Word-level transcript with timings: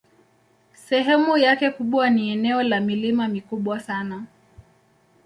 Sehemu 0.73 1.37
yake 1.37 1.69
kubwa 1.71 2.09
ni 2.09 2.29
eneo 2.29 2.63
la 2.63 2.79
milima 2.79 3.27
mikubwa 3.27 3.79
sana. 3.79 4.25